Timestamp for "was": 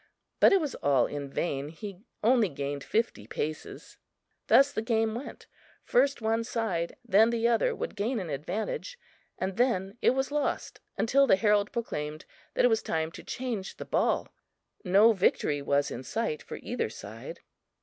0.59-0.73, 10.15-10.31, 12.67-12.81, 15.61-15.91